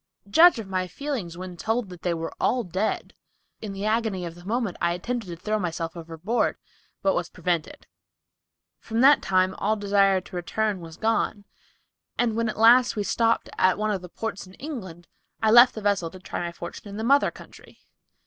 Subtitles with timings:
[0.27, 3.13] Judge of my feelings when told that they were all dead.
[3.61, 6.57] In the agony of the moment, I attempted to throw myself overboard,
[7.03, 7.85] but was prevented.
[8.79, 11.45] From that time all desire to return was gone,
[12.17, 15.07] and when at last we stopped at one of the ports in England,
[15.39, 17.81] I left the vessel to try my fortune in the mother country."